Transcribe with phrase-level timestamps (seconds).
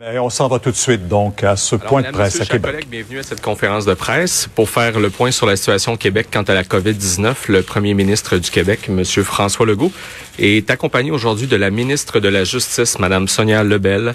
[0.00, 2.48] On s'en va tout de suite donc à ce Alors, point de presse à chers
[2.48, 2.72] Québec.
[2.72, 5.96] collègues, bienvenue à cette conférence de presse pour faire le point sur la situation au
[5.96, 7.34] Québec quant à la COVID-19.
[7.48, 9.04] Le premier ministre du Québec, M.
[9.04, 9.92] François Legault,
[10.40, 14.14] est accompagné aujourd'hui de la ministre de la Justice, Mme Sonia Lebel,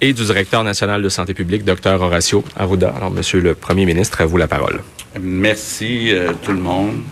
[0.00, 2.88] et du directeur national de santé publique, Dr Horacio Arruda.
[2.96, 4.80] Alors, Monsieur le premier ministre, à vous la parole.
[5.20, 7.02] Merci euh, tout le monde.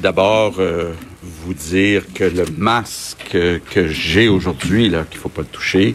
[0.00, 0.92] D'abord, euh,
[1.22, 3.36] vous dire que le masque
[3.70, 5.94] que j'ai aujourd'hui, là, qu'il faut pas le toucher,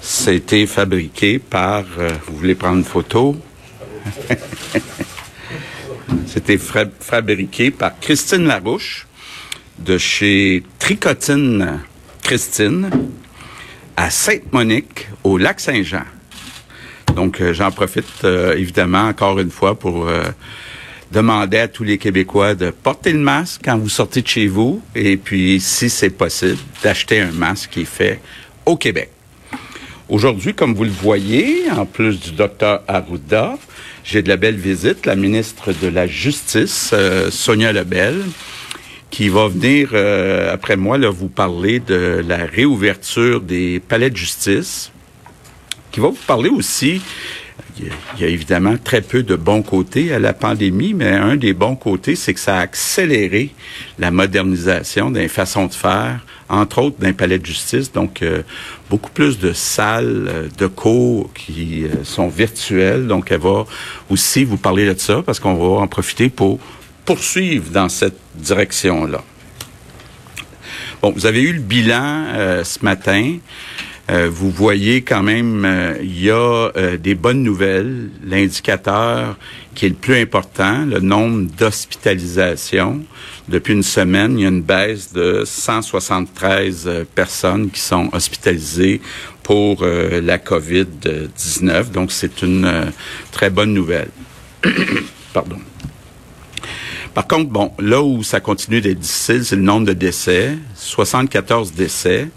[0.00, 1.84] c'était fabriqué par.
[1.98, 3.36] euh, vous voulez prendre une photo?
[6.26, 9.06] C'était fabriqué par Christine Larouche
[9.78, 11.80] de chez Tricotine
[12.22, 12.90] Christine
[13.96, 16.04] à Sainte-Monique au lac Saint-Jean.
[17.14, 20.22] Donc, euh, j'en profite euh, évidemment encore une fois pour euh,
[21.10, 24.82] demander à tous les Québécois de porter le masque quand vous sortez de chez vous
[24.94, 28.20] et puis, si c'est possible, d'acheter un masque qui est fait
[28.66, 29.10] au Québec.
[30.08, 33.58] Aujourd'hui, comme vous le voyez, en plus du docteur Arruda,
[34.04, 38.22] j'ai de la belle visite, la ministre de la Justice, euh, Sonia Lebel,
[39.10, 44.16] qui va venir, euh, après moi, là, vous parler de la réouverture des palais de
[44.16, 44.92] justice,
[45.92, 47.02] qui va vous parler aussi,
[47.80, 51.52] y, y a évidemment très peu de bons côtés à la pandémie, mais un des
[51.52, 53.50] bons côtés, c'est que ça a accéléré
[53.98, 58.42] la modernisation des façons de faire, entre autres d'un palais de justice, donc euh,
[58.90, 63.66] beaucoup plus de salles euh, de cours qui euh, sont virtuelles, donc elle va
[64.08, 66.58] aussi vous parler de ça, parce qu'on va en profiter pour
[67.04, 69.22] poursuivre dans cette direction-là.
[71.00, 72.24] Bon, vous avez eu le bilan
[72.64, 73.38] ce matin.
[74.10, 78.08] Euh, vous voyez quand même, euh, il y a euh, des bonnes nouvelles.
[78.24, 79.36] L'indicateur
[79.74, 83.02] qui est le plus important, le nombre d'hospitalisations.
[83.48, 89.00] Depuis une semaine, il y a une baisse de 173 euh, personnes qui sont hospitalisées
[89.42, 91.90] pour euh, la COVID-19.
[91.92, 92.92] Donc, c'est une
[93.30, 94.08] très bonne nouvelle.
[95.32, 95.58] Pardon.
[97.14, 100.56] Par contre, bon, là où ça continue d'être difficile, c'est le nombre de décès.
[100.74, 102.28] 74 décès.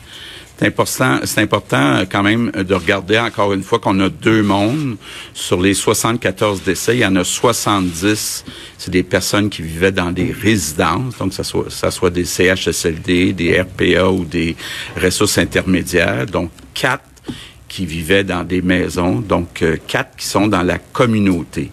[0.62, 4.44] C'est important, c'est important euh, quand même de regarder encore une fois qu'on a deux
[4.44, 4.98] mondes.
[5.34, 8.46] Sur les 74 décès, il y en a 70.
[8.78, 13.34] C'est des personnes qui vivaient dans des résidences, donc ça soit, ça soit des CHSLD,
[13.34, 14.56] des RPA ou des
[15.02, 16.28] ressources intermédiaires.
[16.28, 17.06] Donc quatre
[17.68, 21.72] qui vivaient dans des maisons, donc euh, quatre qui sont dans la communauté.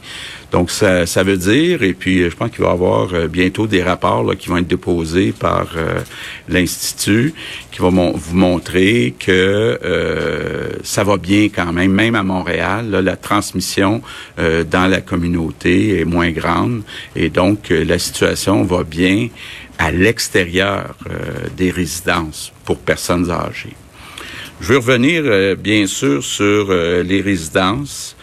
[0.50, 3.66] Donc ça, ça veut dire, et puis je pense qu'il va y avoir euh, bientôt
[3.66, 6.00] des rapports là, qui vont être déposés par euh,
[6.48, 7.34] l'Institut,
[7.70, 13.02] qui vont vous montrer que euh, ça va bien quand même, même à Montréal, là,
[13.02, 14.00] la transmission
[14.38, 16.82] euh, dans la communauté est moins grande,
[17.14, 19.28] et donc euh, la situation va bien
[19.78, 23.76] à l'extérieur euh, des résidences pour personnes âgées.
[24.62, 28.16] Je veux revenir, bien sûr, sur les résidences.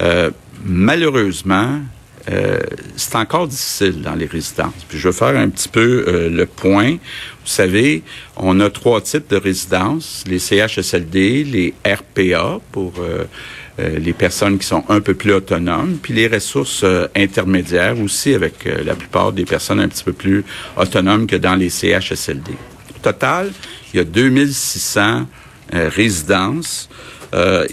[0.00, 0.30] Euh,
[0.64, 1.80] malheureusement,
[2.30, 2.58] euh,
[2.96, 4.72] c'est encore difficile dans les résidences.
[4.88, 6.92] Puis je veux faire un petit peu euh, le point.
[6.92, 8.02] Vous savez,
[8.36, 13.24] on a trois types de résidences les CHSLD, les RPA pour euh,
[13.78, 16.84] les personnes qui sont un peu plus autonomes, puis les ressources
[17.16, 20.44] intermédiaires aussi avec la plupart des personnes un petit peu plus
[20.76, 22.52] autonomes que dans les CHSLD.
[22.94, 23.50] Au total,
[23.92, 25.26] il y a 2600
[25.74, 26.88] euh, résidences.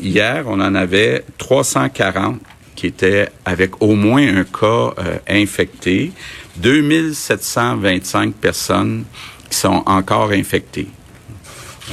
[0.02, 2.40] Hier, on en avait 340
[2.82, 6.12] qui étaient avec au moins un cas euh, infecté,
[6.58, 9.04] 2725 personnes
[9.52, 10.88] qui sont encore infectées.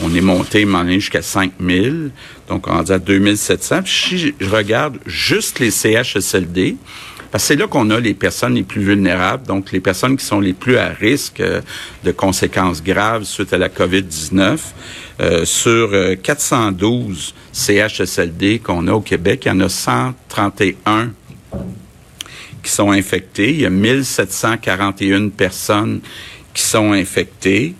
[0.02, 2.10] On est monté maintenant jusqu'à 5000,
[2.48, 3.82] donc on est à 2700.
[3.82, 6.76] Puis si je regarde juste les CHSLD,
[7.30, 10.40] parce c'est là qu'on a les personnes les plus vulnérables, donc les personnes qui sont
[10.40, 11.60] les plus à risque euh,
[12.04, 14.56] de conséquences graves suite à la COVID-19.
[15.20, 21.10] Euh, sur euh, 412 CHSLD qu'on a au Québec, il y en a 131
[22.62, 23.50] qui sont infectés.
[23.50, 26.00] Il y a 1741 personnes
[26.54, 27.74] qui sont infectées.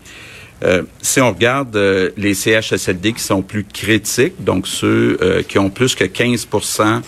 [0.65, 5.59] Euh, si on regarde euh, les CHSLD qui sont plus critiques, donc ceux euh, qui
[5.59, 7.03] ont plus que 15%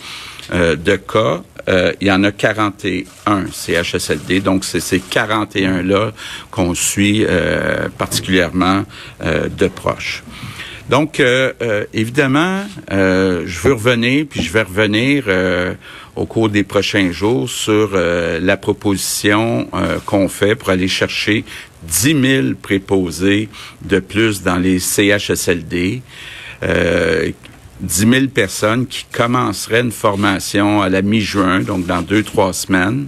[0.53, 4.39] euh, de cas, euh, il y en a 41 CHSLD.
[4.39, 6.13] Donc, c'est ces 41-là
[6.49, 7.25] qu'on suit
[7.97, 8.83] particulièrement
[9.21, 10.23] de proche.
[10.91, 15.23] Donc, euh, euh, évidemment, euh, je veux revenir, puis je vais revenir
[16.17, 19.69] au cours des prochains jours sur la proposition
[20.05, 21.45] qu'on fait pour aller chercher
[21.83, 23.47] 10 000 préposés
[23.83, 26.01] de plus dans les CHSLD.
[26.61, 27.33] 10
[27.81, 33.07] 000 personnes qui commenceraient une formation à la mi-juin, donc dans deux, trois semaines.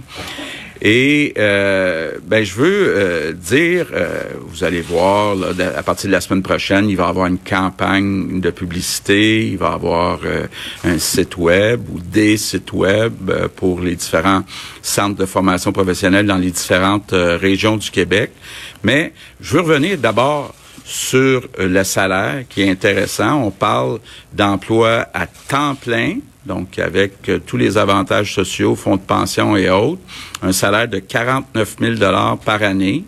[0.82, 6.12] Et euh, ben, je veux euh, dire, euh, vous allez voir, là, à partir de
[6.12, 10.20] la semaine prochaine, il va y avoir une campagne de publicité, il va y avoir
[10.84, 14.42] un site web ou des sites web pour les différents
[14.82, 18.30] centres de formation professionnelle dans les différentes régions du Québec.
[18.82, 20.54] Mais je veux revenir d'abord
[20.84, 23.42] sur le salaire qui est intéressant.
[23.42, 24.00] On parle
[24.32, 26.16] d'emploi à temps plein
[26.46, 30.02] donc avec euh, tous les avantages sociaux, fonds de pension et autres,
[30.42, 33.04] un salaire de 49 000 dollars par année,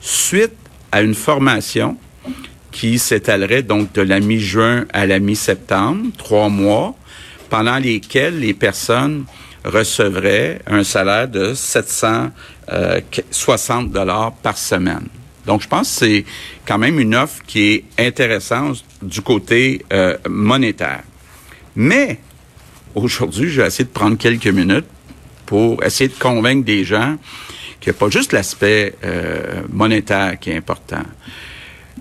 [0.00, 0.54] suite
[0.90, 1.96] à une formation
[2.70, 6.94] qui s'étalerait donc de la mi-juin à la mi-septembre, trois mois,
[7.50, 9.24] pendant lesquels les personnes
[9.64, 12.32] recevraient un salaire de 760
[12.70, 15.08] euh, dollars par semaine.
[15.46, 16.24] Donc, je pense que c'est
[16.66, 21.02] quand même une offre qui est intéressante du côté euh, monétaire.
[21.74, 22.20] Mais
[22.94, 24.86] aujourd'hui, je vais essayer de prendre quelques minutes
[25.46, 27.16] pour essayer de convaincre des gens
[27.80, 31.04] qu'il n'y a pas juste l'aspect euh, monétaire qui est important.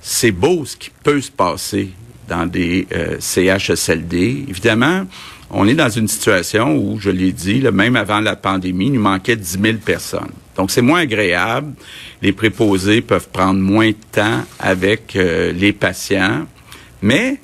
[0.02, 1.90] C'est beau ce qui peut se passer
[2.28, 4.46] dans des euh, CHSLD.
[4.50, 5.06] Évidemment,
[5.50, 9.02] on est dans une situation où, je l'ai dit, même avant la pandémie, il nous
[9.02, 10.32] manquait 10 000 personnes.
[10.58, 11.74] Donc, c'est moins agréable.
[12.22, 16.46] Les préposés peuvent prendre moins de temps avec euh, les patients.
[17.02, 17.40] Mais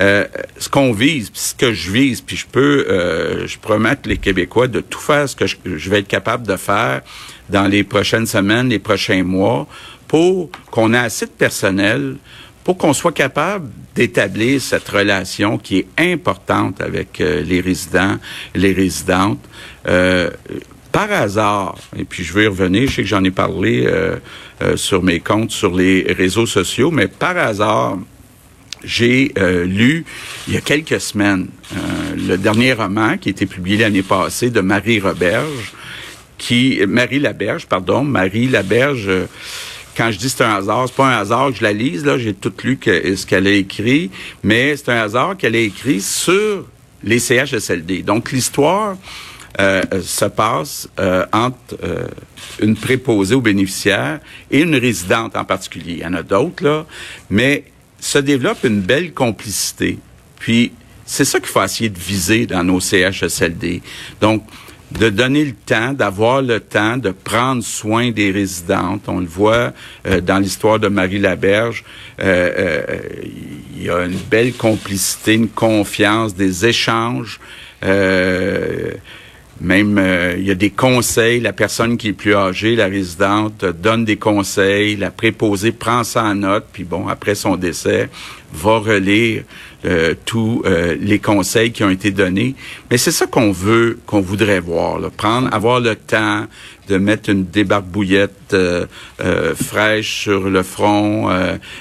[0.00, 0.24] euh,
[0.56, 4.66] ce qu'on vise, ce que je vise, puis je peux, euh, je promets les Québécois
[4.66, 7.02] de tout faire ce que je, vais être capable de faire
[7.50, 9.66] dans les prochaines semaines, les prochains mois,
[10.08, 12.16] pour qu'on ait assez de personnel,
[12.64, 18.16] pour qu'on soit capable d'établir cette relation qui est importante avec euh, les résidents,
[18.54, 19.44] les résidentes.
[20.90, 23.88] par hasard, et puis je vais y revenir, je sais que j'en ai parlé
[24.76, 27.96] sur mes comptes, sur les réseaux sociaux, mais par hasard,
[28.84, 30.04] j'ai euh, lu
[30.48, 31.76] il y a quelques semaines euh,
[32.16, 35.72] le dernier roman qui a été publié l'année passée de Marie Roberge,
[36.38, 39.08] qui Marie Laberge, pardon, Marie Laberge.
[39.08, 39.26] Euh,
[39.96, 42.16] quand je dis c'est un hasard, c'est pas un hasard que je la lise là,
[42.16, 44.10] j'ai tout lu que, ce qu'elle a écrit,
[44.42, 46.66] mais c'est un hasard qu'elle a écrit sur
[47.04, 48.02] les CHSLD.
[48.02, 48.96] Donc l'histoire
[49.58, 50.88] se passe
[51.30, 51.76] entre
[52.62, 54.20] une préposée aux bénéficiaires
[54.50, 55.92] et une résidente en particulier.
[55.92, 56.86] Il y en a d'autres là,
[57.28, 57.64] mais
[58.02, 59.98] se développe une belle complicité.
[60.40, 60.72] Puis,
[61.06, 63.80] c'est ça qu'il faut essayer de viser dans nos CHSLD.
[64.20, 64.42] Donc,
[64.90, 69.04] de donner le temps, d'avoir le temps de prendre soin des résidentes.
[69.06, 69.72] On le voit
[70.06, 71.84] euh, dans l'histoire de Marie Laberge.
[72.20, 72.96] Euh, euh,
[73.76, 77.38] il y a une belle complicité, une confiance, des échanges.
[79.62, 81.38] Même, euh, il y a des conseils.
[81.38, 84.96] La personne qui est plus âgée, la résidente, donne des conseils.
[84.96, 86.64] La préposée prend ça en note.
[86.72, 88.10] Puis bon, après son décès,
[88.52, 89.42] va relire
[89.84, 92.54] euh, tous euh, les conseils qui ont été donnés.
[92.88, 95.00] Mais c'est ça qu'on veut, qu'on voudrait voir.
[95.00, 95.10] Là.
[95.10, 96.46] Prendre, avoir le temps
[96.86, 98.86] de mettre une débarbouillette euh,
[99.56, 101.28] fraîche sur le front,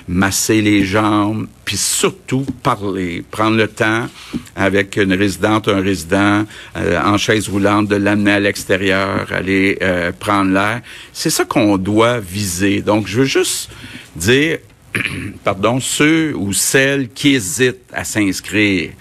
[0.07, 4.07] masser les jambes, puis surtout parler, prendre le temps
[4.55, 9.77] avec une résidente, un résident en chaise roulante, de l'amener à l'extérieur, aller
[10.19, 10.81] prendre l'air.
[11.13, 12.81] C'est ça qu'on doit viser.
[12.81, 13.69] Donc, je veux juste
[14.15, 14.59] dire
[15.43, 18.91] pardon, ceux ou celles qui hésitent à s'inscrire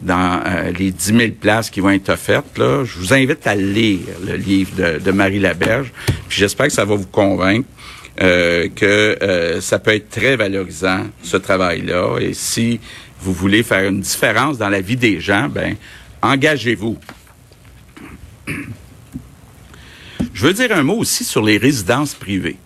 [0.00, 3.54] dans euh, les 10 000 places qui vont être offertes, là, je vous invite à
[3.54, 5.92] lire le livre de, Marie Laberge.
[6.28, 7.68] J'espère que ça va vous convaincre
[8.20, 12.18] euh, que euh, ça peut être très valorisant, ce travail-là.
[12.20, 12.80] Et si
[13.20, 15.76] vous voulez faire une différence dans la vie des gens, ben
[16.22, 16.98] engagez-vous.
[20.34, 22.58] Je veux dire un mot aussi sur les résidences privées.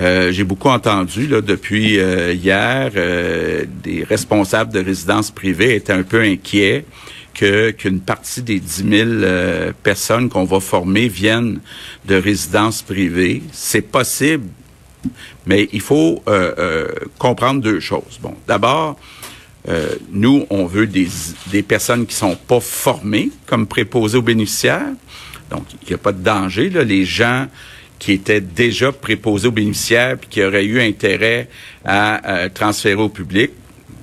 [0.00, 5.92] Euh, j'ai beaucoup entendu là, depuis euh, hier euh, des responsables de résidences privées étaient
[5.92, 6.84] un peu inquiets
[7.32, 11.60] que qu'une partie des 10 000 personnes qu'on va former viennent
[12.06, 13.42] de résidences privées.
[13.50, 14.46] C'est possible,
[15.44, 16.22] mais il faut
[17.18, 18.20] comprendre deux choses.
[18.22, 18.96] Bon, d'abord,
[20.12, 21.08] nous, on veut des,
[21.48, 24.92] des personnes qui sont pas formées comme préposées aux bénéficiaires.
[25.50, 26.70] Donc, il n'y a pas de danger.
[26.70, 26.84] Là.
[26.84, 27.48] Les gens
[27.98, 31.48] qui étaient déjà préposés aux bénéficiaires puis qui auraient eu intérêt
[31.84, 33.50] à transférer au public.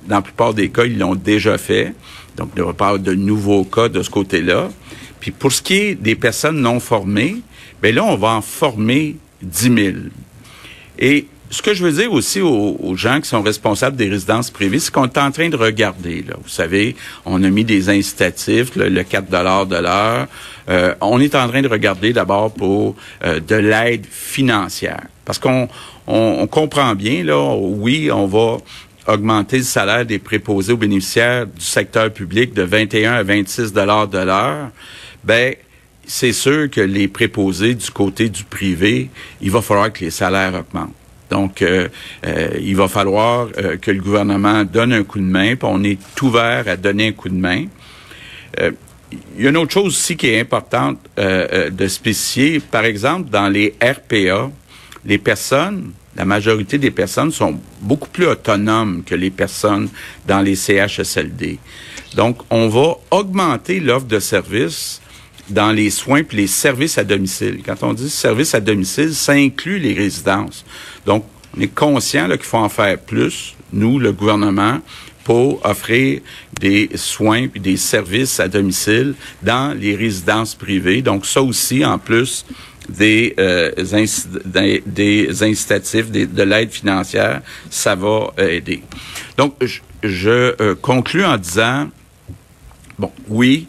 [0.06, 1.94] Dans la plupart des cas, ils l'ont déjà fait.
[2.36, 4.70] Donc, il n'y pas de nouveaux cas de ce côté-là.
[5.20, 7.36] Puis pour ce qui est des personnes non formées,
[7.80, 9.96] bien là, on va en former 10 000.
[10.98, 14.78] Et ce que je veux dire aussi aux, gens qui sont responsables des résidences privées,
[14.78, 16.24] c'est qu'on est en train de regarder.
[16.26, 16.34] Là.
[16.42, 20.28] Vous savez, on a mis des incitatifs, le, 4 dollars de l'heure.
[20.70, 25.02] Euh, on est en train de regarder d'abord pour euh, de l'aide financière.
[25.26, 25.68] Parce qu'on
[26.06, 28.56] on, comprend bien, là, oui, on va
[29.06, 34.08] augmenter le salaire des préposés aux bénéficiaires du secteur public de 21 à 26 dollars
[34.08, 34.70] de l'heure.
[35.22, 35.54] Ben,
[36.06, 39.10] c'est sûr que les préposés du côté du privé,
[39.42, 40.94] il va falloir que les salaires augmentent.
[41.32, 41.88] Donc, euh,
[42.26, 45.82] euh, il va falloir euh, que le gouvernement donne un coup de main, puis on
[45.82, 47.64] est ouvert à donner un coup de main.
[48.58, 52.60] il y a une autre chose aussi qui est importante de spécifier.
[52.60, 54.50] Par exemple, dans les RPA,
[55.06, 59.88] les personnes, la majorité des personnes sont beaucoup plus autonomes que les personnes
[60.26, 61.58] dans les CHSLD.
[62.14, 65.01] Donc, on va augmenter l'offre de services
[65.52, 67.60] dans les soins puis les services à domicile.
[67.64, 70.64] Quand on dit services à domicile, ça inclut les résidences.
[71.06, 71.24] Donc,
[71.56, 74.80] on est conscient qu'il faut en faire plus, nous, le gouvernement,
[75.24, 76.20] pour offrir
[76.60, 81.02] des soins et des services à domicile dans les résidences privées.
[81.02, 82.44] Donc, ça aussi, en plus
[82.88, 83.70] des, euh,
[84.86, 88.82] des, incitatifs, de l'aide financière, ça va euh, aider.
[89.36, 89.54] Donc,
[90.02, 90.30] je,
[90.60, 91.88] euh, conclus en disant,
[92.98, 93.68] bon, oui,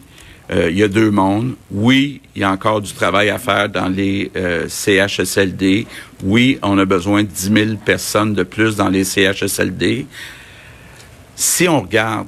[0.50, 1.54] euh, il y a deux mondes.
[1.70, 5.86] Oui, il y a encore du travail à faire dans les euh, CHSLD.
[6.22, 10.06] Oui, on a besoin de 10 000 personnes de plus dans les CHSLD.
[11.34, 12.26] Si on regarde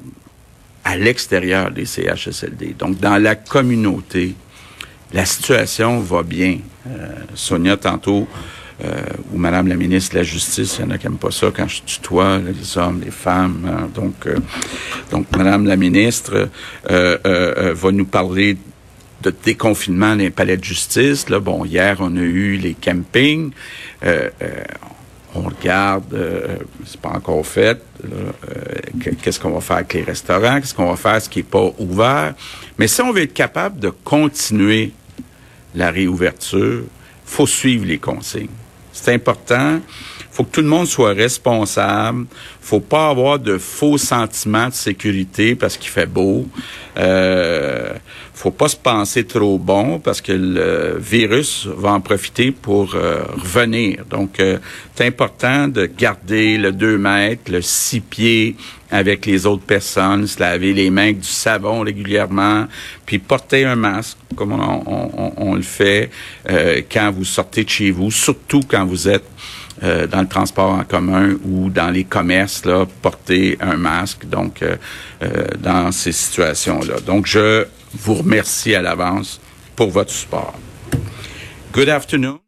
[0.85, 4.35] à l'extérieur des CHSLD, donc dans la communauté,
[5.13, 6.59] la situation va bien.
[6.87, 8.27] Euh, Sonia, tantôt,
[9.33, 11.49] ou Madame la ministre de la Justice, il y en a qui n'aiment pas ça
[11.55, 13.67] quand je tutoie les hommes, les femmes.
[13.67, 13.89] Hein.
[13.95, 14.39] donc, euh,
[15.11, 16.49] donc Madame la ministre
[16.91, 18.57] euh, euh, va nous parler
[19.23, 21.25] de déconfinement des palais de justice.
[21.27, 23.51] Bon, hier on a eu les campings.
[25.35, 26.15] on regarde,
[26.85, 27.83] c'est pas encore fait.
[29.23, 31.73] Qu'est-ce qu'on va faire avec les restaurants Qu'est-ce qu'on va faire ce qui est pas
[31.79, 32.35] ouvert
[32.79, 34.93] Mais si on veut être capable de continuer
[35.75, 36.85] la réouverture,
[37.25, 38.49] faut suivre les consignes.
[39.03, 39.81] C'est important.
[40.33, 42.27] faut que tout le monde soit responsable.
[42.67, 46.47] Faut pas avoir de faux sentiments de sécurité parce qu'il fait beau.
[46.97, 47.93] Euh,
[48.35, 53.23] faut pas se penser trop bon parce que le virus va en profiter pour euh,
[53.37, 54.05] revenir.
[54.11, 54.59] Donc, euh,
[54.97, 58.57] c'est important de garder le 2 mètres, le 6 pieds
[58.91, 62.67] avec les autres personnes, se laver les mains avec du savon régulièrement,
[63.05, 66.11] puis porter un masque comme on, le fait
[66.51, 69.25] euh, quand vous sortez de chez vous, surtout quand vous êtes
[69.83, 74.63] euh, dans le transport en commun ou dans les commerces, là, porter un masque, donc
[74.63, 74.77] euh,
[75.23, 77.01] euh, dans ces situations-là.
[77.01, 79.41] Donc, je vous remercie à l'avance
[79.75, 80.55] pour votre support.
[81.73, 82.46] Good afternoon.